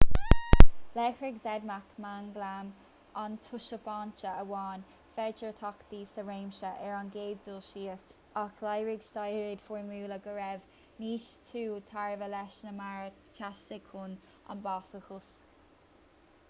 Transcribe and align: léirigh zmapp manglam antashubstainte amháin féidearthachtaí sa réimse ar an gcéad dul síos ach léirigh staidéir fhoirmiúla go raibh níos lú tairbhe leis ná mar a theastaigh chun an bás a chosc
léirigh 0.99 1.35
zmapp 1.41 1.89
manglam 2.05 2.69
antashubstainte 3.23 4.29
amháin 4.43 4.85
féidearthachtaí 5.17 5.99
sa 6.13 6.23
réimse 6.29 6.71
ar 6.71 6.95
an 7.01 7.11
gcéad 7.17 7.45
dul 7.49 7.61
síos 7.67 8.07
ach 8.43 8.63
léirigh 8.69 9.05
staidéir 9.09 9.63
fhoirmiúla 9.67 10.19
go 10.25 10.35
raibh 10.37 11.03
níos 11.05 11.27
lú 11.51 11.67
tairbhe 11.91 12.31
leis 12.37 12.59
ná 12.69 12.71
mar 12.81 12.99
a 13.11 13.13
theastaigh 13.41 13.85
chun 13.91 14.17
an 14.55 14.65
bás 14.69 14.89
a 15.01 15.03
chosc 15.11 16.09